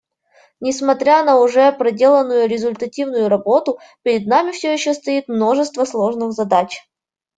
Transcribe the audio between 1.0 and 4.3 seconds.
на уже проделанную результативную работу, перед